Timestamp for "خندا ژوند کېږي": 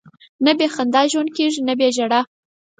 0.75-1.61